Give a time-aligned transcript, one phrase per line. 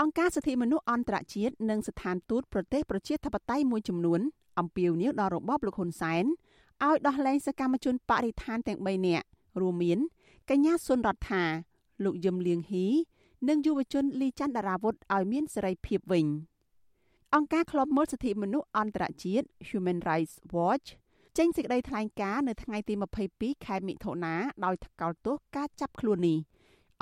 [0.00, 4.20] អង្គការសិទ្ធិមនុស្សអន្តរជាតិនិងស្ថានទូតប្រទេសប្រជាធិបតេយ្យមួយចំនួន
[4.58, 6.24] អំពាវនាវដល់របបលោកហ៊ុនសែន
[6.84, 9.26] ឲ្យដោះលែងសកម្មជនបរិស្ថានទាំង3នាក់
[9.60, 9.98] រួមមាន
[10.50, 11.44] កញ្ញាសុនរដ្ឋា
[12.04, 12.86] លោកយឹមលៀងហ៊ី
[13.48, 16.26] និងយុវជនលីច័ន្ទដារាវុធឲ្យមានសេរីភាពវិញ
[17.34, 20.88] អង្គការឃ្លាំមើលសិទ្ធិមនុស្សអន្តរជាតិ Human Rights Watch
[21.38, 22.94] ចេញសេចក្តីថ្លែងការណ៍នៅថ្ងៃទី
[23.30, 24.34] 22ខែមិថុនា
[24.64, 26.38] ដោយថ្កោលទោសការចាប់ខ្លួននេះ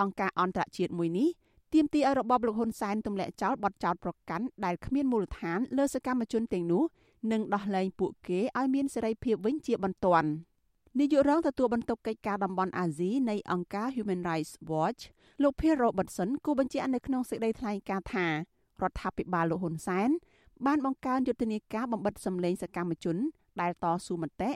[0.01, 1.29] អង្គការអន្តរជាតិមួយនេះ
[1.77, 6.83] ទាមទារឲ្យរបបលោកហ៊ុនសែនទម្លាក់ចោលបទចោទប្រកាន់ដែលគ្មានមូលដ្ឋានលើសកម្មជនទាំងនោះ
[7.33, 10.29] និងដោះលែងពួកគេឲ្យមានសេរីភាពវិញជាបន្ទាន់
[10.99, 15.03] នាយករងទទួលបន្ទុកកិច្ចការតំបន់អាស៊ីនៃអង្គការ Human Rights Watch
[15.43, 18.33] លោក Phil Robertson គូបញ្ជាក់នៅក្នុងសេចក្តីថ្លែងការណ៍ថារ
[18.91, 20.11] ដ្ឋាភិបាលលោកហ៊ុនសែន
[20.67, 23.17] បានបង្កើនយុទ្ធនាការបំបិតសម្លេងសកម្មជន
[23.61, 24.51] ដែលតស៊ូមតិ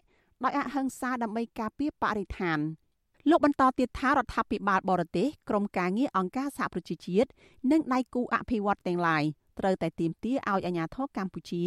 [0.44, 2.58] ដោយអហិង្សាដើម្បីការពារបរិស្ថាន
[3.28, 7.28] លោកបន្តទៀតថារដ្ឋាភិបាលបរទេសក្រុមការងារអង្គការសហប្រជាជាតិ
[7.70, 9.24] និងដៃគូអភិវឌ្ឍទាំងឡាយ
[9.58, 11.62] ត្រូវតែទាមទារឲ្យអាជ្ញាធរកម្ពុជា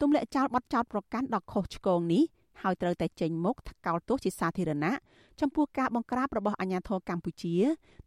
[0.00, 2.24] ទម្លាក់ចោលបទចោទប្រកាន់ដ៏ខុសឆ្គងនេះ
[2.62, 4.92] ហើយត្រូវតែចេញមុខថ្កោលទោសជាសាធារណៈ
[5.40, 7.56] ចំពោះការបង្ក្រាបរបស់អាជ្ញាធរកម្ពុជា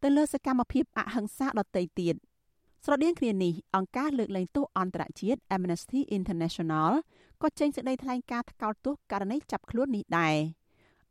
[0.03, 2.15] ទៅលើសកម្មភាពអហិង្សាដទៃទៀត
[2.85, 6.91] ស្រដៀងគ្នានេះអង្គការលើកលែងទោសអន្តរជាតិ Amnesty International
[7.41, 10.35] ក៏ចេញសេចក្តីថ្លែងការណ៍ថ្កោលទោសករណីចាប់ខ្លួននេះដែរ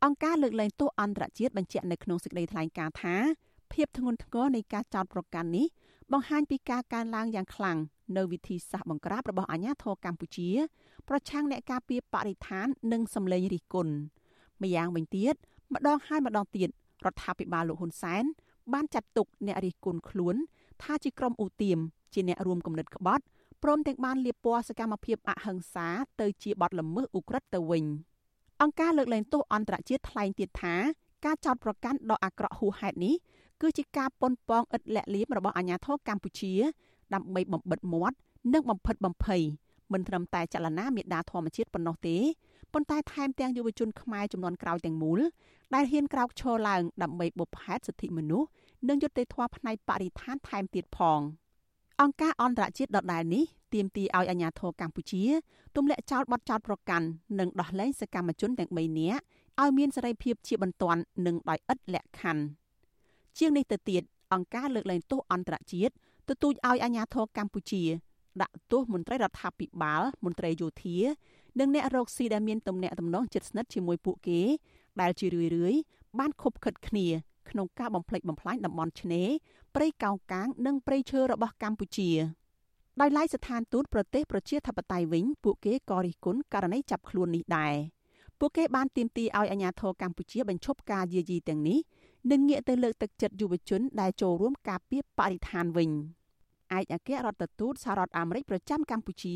[0.03, 3.15] អង្គការលើកលែងទោសអន្តរជាតិបញ្ជាក់នៅក្នុងសេចក្តីថ្លែងការណ៍ថា
[3.73, 5.65] ភាពធ្ងន់ធ្ងរនៃការចោទប្រកាន់នេះ
[6.13, 7.77] បង្ហាញពីការកើនឡើងយ៉ាងខ្លាំង
[8.17, 10.49] នៅវិធីសាស្ត្របង្ក្រាបរបស់អាជ្ញាធរកម្ពុជា
[11.09, 13.93] ប្រឆាំងអ្នកការពារបរិស្ថាន និងសម្លេងរិះគន់
[14.61, 15.35] ម្យ៉ាងវិញទៀត
[15.73, 16.69] ម្ដងហើយម្ដងទៀត
[17.05, 18.23] រដ្ឋាភិបាលលោកហ៊ុនសែន
[18.73, 20.35] បានចាត់ទុកអ្នករិះគន់ខ្លួន
[20.83, 21.77] ថាជាក្រុមអ៊ូទៀម
[22.13, 23.23] ជាអ្នករួមគំនិតក្បត់
[23.63, 25.87] ព្រមទាំងបានលាបពណ៌សកម្មភាពអហិង្សា
[26.21, 27.85] ទៅជាបទល្មើសឧក្រិដ្ឋទៅវិញ
[28.63, 30.75] អង្គការលើកលែងទោសអន្តរជាតិថ្លែងទៀតថា
[31.25, 33.15] ការចោទប្រកាន់ដ៏អាក្រក់ហួសហេតុនេះ
[33.61, 36.53] គឺជាការប៉ុនប៉ងឥតលាក់លៀមរបស់អាជ្ញាធរកម្ពុជា
[37.13, 38.17] ដើម្បីបំបិតមាត់
[38.53, 39.41] និងបំផិតបំភ័យ
[39.93, 42.17] មិនត្រឹមតែចលនាមេដាធម្មជាតិប៉ុណ្ណោះទេ
[42.73, 45.19] ប៉ុន្តែថែមទាំងយុវជនខ្មែរចំនួនក្រោយទាំងមូល
[45.73, 48.47] ដែលហ៊ានក្រោកឈរឡើងដើម្បីបុព្វហេតុសិទ្ធិមនុស្ស
[48.89, 51.19] និងយុត្តិធម៌ផ្នែកបរិស្ថានថែមទៀតផង
[52.01, 53.43] អង្គការអន្តរជាតិដដែលនេះ
[53.73, 55.23] ទាមទារឲ្យអាជ្ញាធរកម្ពុជា
[55.75, 57.05] ទម្លាក់ចោលបទចោទប្រកាន់
[57.39, 59.21] និងដោះលែងសកម្មជនទាំង3នាក់
[59.61, 62.43] ឲ្យមានសេរីភាពជាបន្ទាន់និងដោយឥតលក្ខខណ្ឌ
[63.37, 64.01] ជាងនេះទៅទៀត
[64.33, 65.93] អង្គការលើកលែងទោសអន្តរជាតិ
[66.29, 67.83] ទទូចឲ្យអាជ្ញាធរកម្ពុជា
[68.41, 70.97] ដាក់ទោសមន្ត្រីរដ្ឋាភិបាលមន្ត្រីយោធា
[71.59, 74.41] និងអ្នករកស៊ីដែលមានទំនាក់ទំនងជិតស្និទ្ធជាមួយពួកគេ
[75.01, 75.79] ដែលជារឿយៗ
[76.19, 77.07] បានខົບខិតគ្នា
[77.49, 79.29] ក្នុងការបំផ្លិចបំផ្លាញតំបន់ឆ្នេរ
[79.75, 82.11] ព្រៃកោងកាង និងព្រៃឈើរបស់កម្ពុជា
[83.01, 87.75] ដោយឡែកស្ថានទូតប្រទេសប្រជាធិបតេយ្យវិញពួកគេក៏រិះគន់ករណីចាប់ខ្លួននេះដែរ
[88.39, 91.79] ពួកគេបានទាមទារឲ្យអាជ្ញាធរកម្ពុជាបញ្ឈប់ការយាយីទាំងនេះ
[92.31, 95.89] និងងាកទៅលើកទឹកចិត្តយុវជន ដែលចូលរួមការពារបរិស្ថានវិញ
[96.77, 99.35] ឯកអគ្គរដ្ឋទូតសហរដ្ឋអាមេរិកប្រចាំកម្ពុជា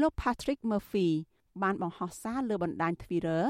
[0.00, 1.08] លោក Patrick Murphy
[1.62, 3.42] បានបង្ហោះសារលើបណ្ដាញ Twitter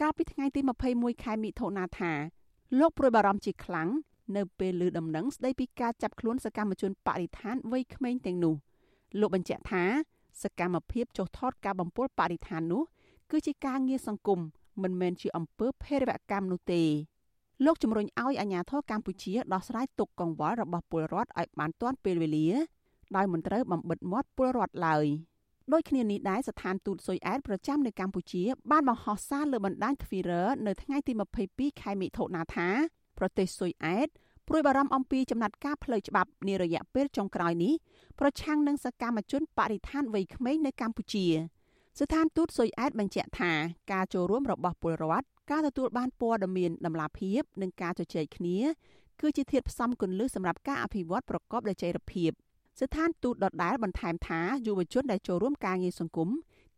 [0.00, 0.60] កាលពីថ្ងៃទី
[0.92, 2.12] 21ខែមិថុនាថា
[2.78, 3.88] លោកព្រួយបារម្ភជាខ្លាំង
[4.36, 8.54] នៅពេលឮដំណឹងស្ដីពីការចាប់ខ្លួនសកម្មជនបរិស្ថានវ័យក្មេងទាំងនោះ
[9.20, 9.84] លោកបញ្ជាក់ថា
[10.42, 12.82] សកម្មភាពចុះថតការបំពុលបរិស្ថាននោះ
[13.30, 14.40] គឺជាការងារសង្គម
[14.82, 16.82] មិនមែនជាអំពើភេរវកម្មនោះទេ
[17.64, 22.48] លោកជំរុញឲ្យអាជ្ញាធរកម្ពុជាដោះស្រាយទុកកង្វល់របស់ពលរដ្ឋឲ្យបានទាន់ពេលវេលា
[23.16, 25.06] ដោយមិនត្រូវបំបិទមាត់ពលរដ្ឋឡើយ
[25.72, 31.12] ដូចគ្នានេះដែរស្ថានទូតស៊ុយអែតប្រចាំនៅកម្ពុជា បានបង្ហោះសារលើបណ្ដាញ Twitter នៅថ្ងៃទី
[31.46, 32.68] 22ខែមិថុនាថា
[33.18, 34.08] ប្រទេសស៊ុយអែត
[34.48, 37.74] ព្រួយបារម្ភអំពីចំណាត់ការផ្លូវច្បាប់នារយៈពេលចុងក្រោយនេះ
[38.20, 41.26] ប្រឆាំងនឹងសកម្មជនបរិស្ថានវ័យក្មេងនៅកម្ពុជា
[41.98, 43.52] ស្ថានទូតស៊ុយអែតបញ្ជាក់ថា
[43.92, 48.58] ការចូលរួមរបស់ពលរដ្ឋការទទួលបានព័ត៌មានដំណាភៀបនិងការជជែកគ្នា
[49.20, 52.30] គឺជាធាតុផ្សំគន្លឹះសម្រាប់ការអភិវឌ្ឍប្រកបដោយចីរភាព
[52.78, 56.28] ស្ថានទូតដដែលបន្ថែមថាយុវជនដែលចូលរួមការងារសង្គម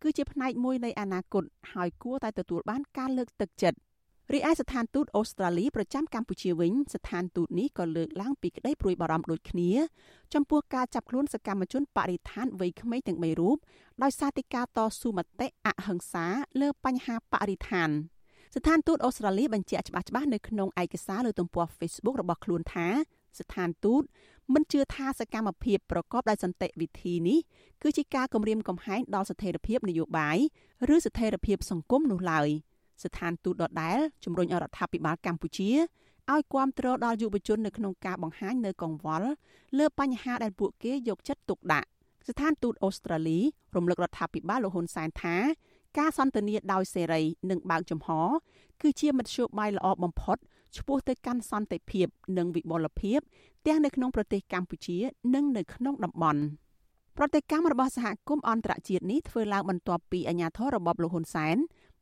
[0.03, 3.79] គឺជាផ្នែកមួយនៃអនាគតហើយគួរតែទទួលបានការលើកទឹកចិត្ត
[4.33, 9.71] រីឯស្ថានទូតអូស្ត្រាលីប្រចាំកម្ពុជាវិញស្ថានទូតនេះក៏លើកឡើងពីក្តីព្រួយបារម្ភដូចគ្នា
[10.35, 13.57] ចំពោះការចាប់ខ្លួនសកម្មជនបរិស្ថានវ័យក្មេងទាំង3រូប
[14.03, 16.27] ដោយសារតែការតស៊ូមតិអហិង្សា
[16.61, 17.91] លើបញ្ហាបរិស្ថាន
[18.55, 22.89] ស្ថានទូតអូស្ត្រាលីបញ្ជាក់ច្បាស់ៗនៅក្នុងឯកសារលើទំព័រ Facebook របស់ខ្លួនថា
[23.39, 24.03] ស្ថានទូត
[24.55, 27.39] មិនជឿថាសកម្មភាពប្រកបដោយសន្តិវិធីនេះ
[27.83, 30.39] គឺជាការគំរាមកំហែងដល់ស្ថិរភាពនយោបាយ
[30.95, 32.49] ឬស្ថិរភាពសង្គមនោះឡើយ
[33.05, 35.71] ស្ថានទូតដដែលជំរុញរដ្ឋាភិបាលកម្ពុជា
[36.31, 39.29] ឲ្យគាំទ្រដល់យុវជននៅក្នុងការបង្ហាញនៅកង្វល់
[39.79, 41.89] លើបញ្ហាដែលពួកគេយកចិត្តទុកដាក់
[42.29, 43.39] ស្ថានទូតអូស្ត្រាលី
[43.77, 45.37] រំលឹករដ្ឋាភិបាលលោកហ៊ុនសែនថា
[45.99, 48.09] ការសន្ទនាដោយសេរីនិងបើកចំហ
[48.83, 50.37] គឺជាមធ្យោបាយល្អបំផុត
[50.77, 52.07] ឆ្ពោះទៅកាន់សន្តិភាព
[52.39, 53.21] និងវិបុលភាព
[53.67, 54.99] ទាំងនៅក្នុងប្រទេសកម្ពុជា
[55.35, 56.43] និងនៅក្នុងតំបន់
[57.17, 61.57] ប្រតិកម្មរបស់សហគមន៍អន្តរជាតិនេះធ្វើឡើងបន្ទាប់ពីអាញាធររបបលោកហ៊ុនសែន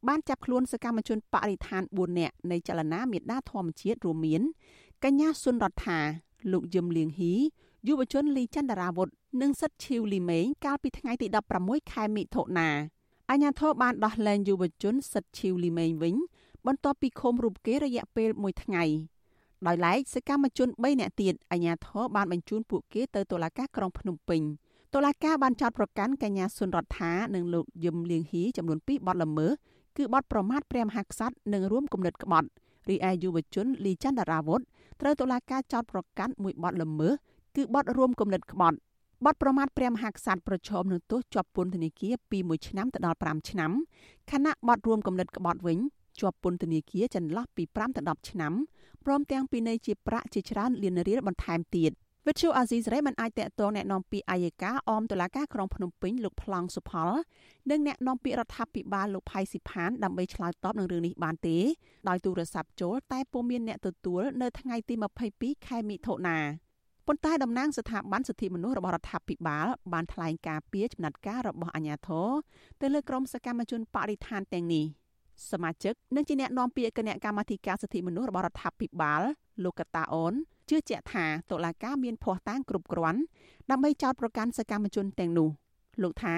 [0.08, 4.42] បានចាប់ខ្លួនសកម្មជនបរិស្ថាន4នាក់នៃចលនាមេដាធម្មជាតិរួមមាន
[5.04, 5.98] កញ្ញាសុនរដ្ឋា
[6.52, 7.34] លោកយឹមលៀងហ៊ី
[7.88, 9.08] យុវជនលីចន្ទរាវុធ
[9.40, 11.26] និងសិទ្ធឈីវលីមេងកាលពីថ្ងៃទី
[11.60, 12.68] 16ខែមិថុនា
[13.30, 16.14] អាញាធរបានដោះលែងយុវជនសិទ្ធឈីវលីមេងវិញ
[16.66, 18.84] បន្ទាប់ពីឃុំរូបគេរយៈពេល1ថ្ងៃ
[19.66, 24.42] ដោយឡែកសកម្មជន3នាក់ទៀតអាញាធរបានបញ្ជូនពួកគេទៅតុលាការក្រុងភ្នំពេញ
[24.94, 29.52] តុលាការបានចោទប្រកាន់កញ្ញាសុនរដ្ឋានិងលោកយឹមលៀងហ៊ីចំនួន2បទល្មើស
[29.96, 32.48] គឺបទប្រមាថព្រះមហាក្សត្រនិងរួមគំនិតក្បត់
[32.88, 34.60] រីឯយុវជនលីចន្ទរាវុធ
[35.00, 37.12] ត្រូវតុលាការចោទប្រកាន់មួយបទល្មើស
[37.56, 38.76] គឺបទរួមគំនិតក្បត់
[39.24, 43.70] បទប្រមាថព្រះមហាក្សត្រប្រឈមនឹងទោសជាប់ពន្ធនាគារពី1ឆ្នាំទៅដល់5ឆ្នាំ
[44.30, 45.78] ខណៈបទរួមគំនិតក្បត់វិញ
[46.19, 48.53] ជាប់ពន្ធនាគារចន្លោះពី5ទៅ10ឆ្នាំ
[49.05, 51.91] ព្រមទាំងពីនៃជាប្រាក់ជាច្រើនលានរៀលបន្ថែមទៀត
[52.27, 57.11] វិទ្យុអាស៊ីសេរីមិនអាចតកតងแนะនាំពីអាយកាអមតុលាការក្រុងភ្នំពេញលោកប្លង់សុផល
[57.69, 61.57] និងแนะនាំពីរដ្ឋាភិបាលលោកផៃស៊ីផានដើម្បីឆ្លើយតបនឹងរឿងនេះបានទេ
[62.07, 64.93] ដោយទូរស័ព្ទចូលតែពុំមានអ្នកទទួលនៅថ្ងៃទី
[65.31, 66.37] 22ខែមិថុនា
[67.07, 72.29] ប៉ុន្តែតំណាងស្ថាប័នសិទ្ធិមនុស្សរបស់រដ្ឋាភិបាលបានថ្លែងការពីចំណាត់ការរបស់អាជ្ញាធរ
[72.81, 74.85] ទៅលើក្រុមសកម្មជនបរិស្ថានទាំងនេះ
[75.50, 79.22] សមាជិកនិងជាអ្នកនាំពាក្យគណៈកម្មាធិការសិទ្ធិមនុស្សរបស់រដ្ឋាភិបាល
[79.64, 80.32] លោកកតាអូន
[80.68, 83.20] ជឿជាក់ថាតុលាការមានភ័ស្តុតាងគ្រប់គ្រាន់
[83.70, 85.48] ដើម្បីចោទប្រកាន់សកម្មជនទាំងនោះ
[86.02, 86.36] លោកថា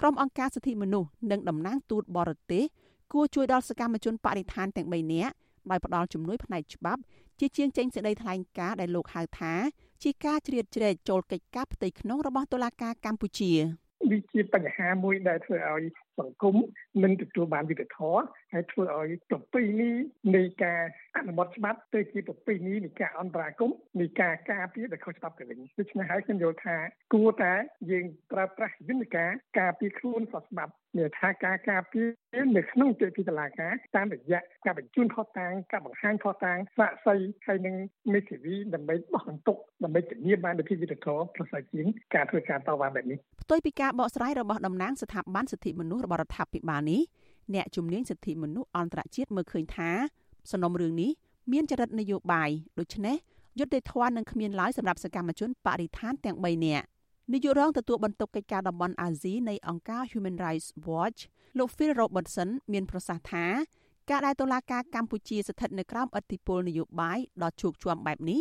[0.00, 2.64] ក្រុមអង្គការសិទ្ធិមនុស្សនិងតំណាងទូតបរទេស
[3.12, 5.34] គួរជួយដល់សកម្មជនបរិស្ថានទាំង3នាក់
[5.70, 7.00] ដោយផ្ដល់ជំនួយផ្នែកច្បាប់
[7.38, 9.52] ជាជាងចេញសេចក្តីថ្លែងការណ៍ដែលលោកហៅថា
[10.02, 13.52] ជាការជ្រៀតជ្រែកចូលកិច្ចការផ្ទៃក្នុងរបស់តុលាការកម្ពុជា
[14.10, 15.82] វាជាបញ្ហាមួយដែលធ្វើឲ្យ
[16.20, 16.56] សង្គម
[17.02, 19.90] មិនទទួលបានយុត្តិធម៌ហើយធ្វើឲ្យប្រពៃណី
[20.36, 20.82] នៃការ
[21.16, 23.70] អនុវត្តច្បាប់ទៅជាប្រពៃណីនៃការអន្តរាគម
[24.00, 26.76] នៃការការពារដែលខុសច្បាប់ទៅវិញដូច្នេះហើយខ្ញុំយល់ថា
[27.12, 27.52] គួរតែ
[27.90, 32.06] យើងប្រើប្រាស់យន្តការការពារខ្លួនស្របច្បាប់មានថាការការពារ
[32.56, 37.14] នៅក្នុងទេពីតឡាការតាមរយៈការបញ្ជូនផុសតាងការបង្ហាញផុសតាងសាកសី
[37.46, 37.74] ហើយនឹង
[38.12, 47.02] មេធាវីដើម្បីបោះបន្ទុកដើម្បីធានាបាននូវភាពយុត្តិធម៌ប្រសើរជាងការធ្វើការតវ៉ាបែបនេះផ្ទុយពីការបកស្រាយរបស់តំណាងស្ថាប័នសិទ្ធិមនុស្សរបស់រដ្ឋាភិបាលនេះ
[47.54, 49.90] អ្នកជំនាញសិទ្ធិមនុស្សអន្តរជាតិមើលឃើញថា
[50.50, 51.10] សំណុំរឿងនេះ
[51.52, 53.16] មានចរិតនយោបាយដូច្នេះ
[53.58, 56.86] យុត្តិធម៌នឹងគ្មានឡើយសម្រាប់សកម្មជនបរិស្ថានទាំង3នាក់
[57.32, 61.20] នាយករងទទួលបន្ទុកកិច្ចការតំបន់អាស៊ីនៃអង្គការ Human Rights Watch
[61.58, 63.46] លោក Phil Robertson មានប្រសាសន៍ថា
[64.10, 68.40] ការដែលតុលាការកម្ពុជាស្ថិតនៅក្រោមឥទ្ធិពលនយោបាយដ៏ជោគជាំបែបនេះ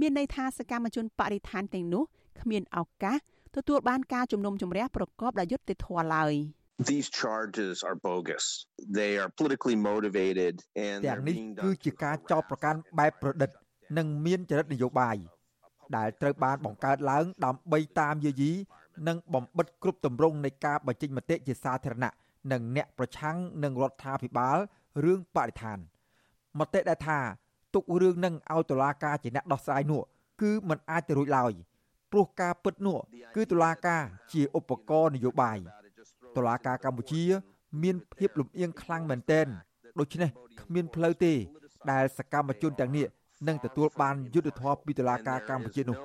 [0.00, 2.04] មានន័យថាសកម្មជនបរិស្ថានទាំងនោះ
[2.40, 3.18] គ្មានឱកាស
[3.56, 6.34] ទទួលបានការជំនុំជម្រះប្រកបដោយយុត្តិធម៌ឡើយ។
[6.92, 8.44] These charges are bogus.
[9.00, 10.54] They are politically motivated
[10.86, 11.34] and ទាំងនេះ
[11.64, 13.50] គឺជាការចោទប្រកាន់បែបប្រឌិត
[13.98, 15.16] និងមានចរិតនយោបាយ
[15.96, 18.52] ដែលត្រូវបានបង្កើតឡើងដើម្បីតាមយាយី
[19.08, 22.12] និងបំបិតគ្រប់ទម្រង់នៃការបញ្ចេញមតិជាសាធារណៈ
[22.52, 24.58] និងអ្នកប្រឆាំងនឹងរដ្ឋាភិបាល
[25.04, 25.78] រឿងបរិស្ថាន
[26.58, 27.18] មតិដែលថា
[27.74, 30.02] ទុករឿងនឹងឲ្យតុលាការជាអ្នកដោះស្រាយនោះ
[30.40, 31.52] គឺมันអាចទៅរួចឡើយ
[32.12, 32.98] ព្រោះការពិតនោះ
[33.36, 34.02] គឺតុលាការ
[34.32, 35.58] ជាឧបករណ៍នយោបាយ
[36.36, 37.22] តុលាការកម្ពុជា
[37.82, 39.46] មានភាពលំអៀងខ្លាំងមែនទែន
[40.00, 41.32] ដូច្នេះគ្មានផ្លូវទេ
[41.90, 43.06] ដែលសកម្មជនទាំងនេះ
[43.48, 45.96] នឹងទទួលបានយុត្តិធម៌ពីតុលាការកម្ពុជានោះ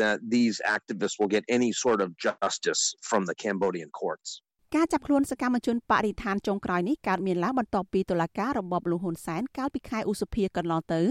[0.00, 4.30] that these activists will get any sort of justice from the Cambodian courts
[4.76, 11.02] ការចាប់ខ្លួនសកម្មជនបរិស្ថានចុងក្រោយនេះកើតមានឡើងបន្ទាប់ពីតុលាការរបបលហ៊ុនសែនកាលពីខែឧសភាកន្លងទៅ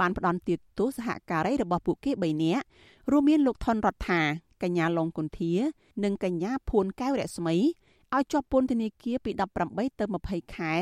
[0.00, 2.64] បានផ្ដន្ទាទោសសហការីរបស់ពួកគេ3នាក់
[3.10, 4.20] រួមមានលោកថនរដ្ឋា
[4.62, 5.52] កញ្ញាឡុងគុន្ធា
[6.04, 7.54] និងកញ្ញាភួនកែវរស្មី
[8.14, 9.30] ឲ្យជាប់ពន្ធនាគារពី
[9.66, 10.74] 18ទៅ20ខែ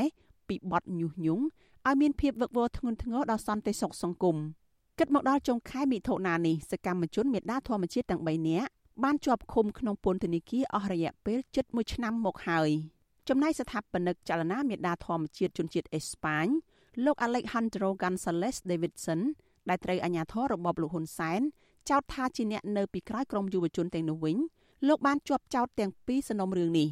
[0.49, 1.45] ពីបទញុះញង់
[1.89, 4.37] ឲ្យមានភាពវឹកវរធ្ងន់ធ្ងរដល់សន្តិសុខសង្គម
[4.99, 8.71] គិតមកដល់ចុងខែមិថុនានេះសកម្មជនមេដាធម្មជាតិទាំង3នាក់
[9.05, 12.71] បានជាប់ឃុំក្នុងពន្ធនាគារអស់រយៈពេលជិត1ឆ្នាំមកហើយ
[13.29, 16.47] ចំណែកស្ថាបនិកចលនាមេដាធម្មជាតិជនជាតិអេស្ប៉ាញ
[17.05, 19.21] លោក Alejandro Gonzalez Davidson
[19.69, 21.41] ដែលត្រូវអាជ្ញាធររបបលោកហ៊ុនសែន
[21.91, 24.37] ចោទថាជាអ្នកនៅពីក្រោយក្រុមយុវជនទាំងនោះវិញ
[24.89, 26.89] លោកបានជាប់ចោទទាំងពីរសំណុំរឿងនេះ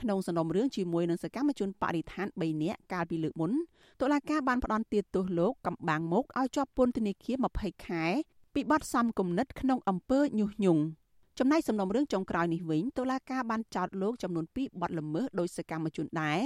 [0.00, 3.52] ក្នុងសំណុំរឿងជាមួយនឹងសកម្មជនបរិស្ថាន3នាក់កាលពីលើកមុន
[4.00, 8.04] តុលាការបានផ្តន្ទាទោសលោកកំបាំងមុខឲ្យជាប់ពន្ធនាគារ20ខែ
[8.54, 10.82] ពីបទសំគំនិតក្នុងអំពើញុះញង់
[11.38, 16.40] ចំណែកសំណុំរឿងចុងក្រោយនេះវិញតុលាការបានចោទលោកចំនួន2បទល្មើសដោយសកម្មជនដែរ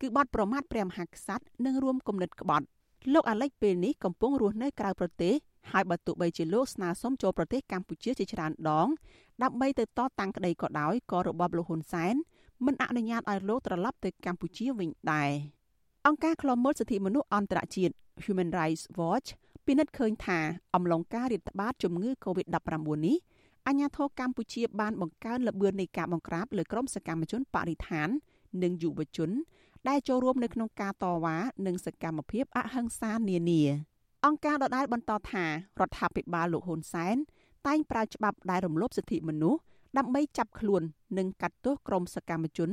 [0.00, 2.66] គឺបទប្រមាថព្រះមហាក្សត្រនិងរួមគំនិតក្បត់
[3.12, 5.34] លោកអាលិចពេលនេះកំពុងរស់នៅក្រៅប្រទេស
[5.70, 8.88] ហើយបើទោះបីជាលោកស្នើសុំចូលប្រទេសកម្ពុជាជាច្រើនដង
[9.42, 12.14] ដើម្បីទៅតតាំងក្តីក៏ដោយក៏របបលោកហ៊ុនសែន
[12.66, 15.30] មិនអនុញ្ញាតឲ្យលោកត្រឡប់ទៅកម្ពុជាវិញដែរ
[16.06, 19.28] អង្គការឃ្លាំមើលសិទ្ធិមនុស្សអន្តរជាតិ Human Rights Watch
[19.66, 20.38] ពិនិត្យឃើញថា
[20.74, 22.68] អំឡុងការរាតត្បាតជំងឺ Covid-19
[23.06, 23.16] នេះ
[23.66, 28.08] អាញាធរកម្ពុជាបានបង្កើនល្បឿននៃការបង្ក្រាបលើក្រុមសកម្មជនបរិស្ថាន
[28.62, 29.30] និងយុវជន
[29.88, 33.62] ដែលចូលរួមនៅក្នុងការតវ៉ានិងសកម្មភាពអហិង្សានានា
[34.26, 35.50] អង្គការដដែលបន្តថារ
[35.88, 37.16] ដ្ឋាភិបាលលោកហ៊ុនសែន
[37.66, 39.60] តែងប្រើច្បាប់ដែលរំលោភសិទ្ធិមនុស្ស
[39.98, 40.82] ដើម្បីចាប់ខ្លួន
[41.18, 42.70] និងកាត់ទោសក្រុមសកម្មជន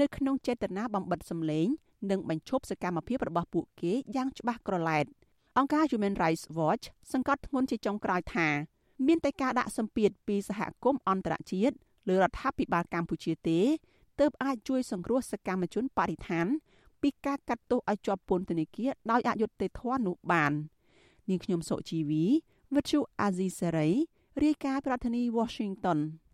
[0.00, 1.66] នៅក្នុងចេតនាបំបិតសម្លេង
[2.10, 5.06] និងបញ្ឈប់សកម្មភាពរបស់ពួកគេយ៉ាងច្បាស់ក្រឡែត
[5.58, 8.48] អង្គការ Human Rights Watch សង្កត់ធ្ងន់ជាចុងក្រោយថា
[9.06, 11.74] មានតែការដាក់សម្ពាធពីសហគមន៍អន្តរជាតិ
[12.08, 13.60] លើរដ្ឋាភិបាលកម្ពុជាទេ
[14.20, 16.46] ទើបអាចជួយសង្គ្រោះសកម្មជនបរិស្ថាន
[17.02, 20.52] ពីការកាត់ទោសឲ្យជាប់ពន្ធនាគារដោយអយុត្តិធម៌នោះបាន
[21.28, 22.24] នាងខ្ញុំសុជីវី
[22.74, 23.90] វិទ្យុអាស៊ីសេរី
[24.44, 25.98] រាយការណ៍ពីរដ្ឋធានី Washington